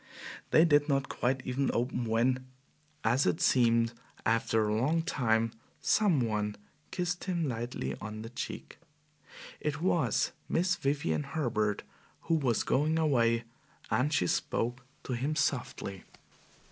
They 0.49 0.65
did 0.65 0.89
not 0.89 1.03
even 1.45 1.67
quite 1.69 1.73
open 1.75 2.05
when, 2.05 2.47
as 3.03 3.27
it 3.27 3.39
seemed 3.39 3.93
a 4.25 4.39
long 4.51 5.03
time 5.03 5.45
after, 5.49 5.57
some 5.79 6.21
one 6.21 6.55
kissed 6.89 7.25
him 7.25 7.47
lightly 7.47 7.95
on 8.01 8.23
the 8.23 8.31
cheek. 8.31 8.79
It 9.59 9.79
was 9.79 10.31
Miss 10.49 10.75
Vivian 10.75 11.21
Herbert, 11.21 11.83
who 12.21 12.33
was 12.33 12.63
going 12.63 12.97
away, 12.97 13.43
and 13.91 14.11
she 14.11 14.25
spoke 14.25 14.81
to 15.03 15.13
him 15.13 15.35
softly. 15.35 16.03